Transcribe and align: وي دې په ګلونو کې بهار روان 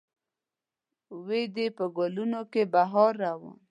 وي 1.25 1.43
دې 1.55 1.67
په 1.77 1.85
ګلونو 1.97 2.41
کې 2.51 2.63
بهار 2.73 3.13
روان 3.25 3.55